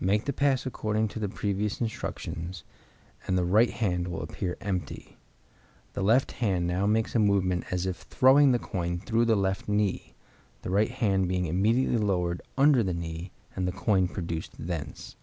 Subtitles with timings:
[0.00, 2.64] Make the pass according to the previous instructions,
[3.28, 5.18] and the right hand will appear empty.
[5.92, 9.68] The left hand now makes a movement as if throwing the coin through the left
[9.68, 10.16] knee,
[10.62, 15.14] the right hand being immediately lowered under the knee, and the coin produced thence.